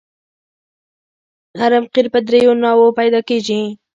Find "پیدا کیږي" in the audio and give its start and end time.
2.99-3.61